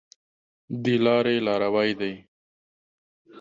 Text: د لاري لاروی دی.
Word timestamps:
د 0.83 0.85
لاري 1.05 1.37
لاروی 1.47 1.89
دی. 1.99 2.13